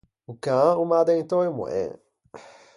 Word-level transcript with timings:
O 0.29 0.33
can 0.43 0.65
o 0.81 0.83
m’à 0.89 0.99
addentou 1.03 1.41
e 1.47 1.51
moen. 1.57 1.89